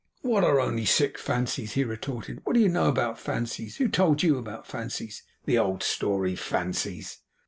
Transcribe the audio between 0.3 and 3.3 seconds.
are only sick fancies?' he retorted. 'What do you know about